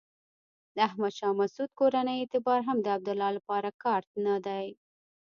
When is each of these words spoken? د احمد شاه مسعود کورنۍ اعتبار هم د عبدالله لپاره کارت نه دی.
د 0.75 0.77
احمد 0.87 1.13
شاه 1.19 1.33
مسعود 1.41 1.69
کورنۍ 1.79 2.17
اعتبار 2.19 2.59
هم 2.67 2.77
د 2.81 2.87
عبدالله 2.95 3.29
لپاره 3.37 3.69
کارت 3.83 4.09
نه 4.25 4.35
دی. 4.45 4.65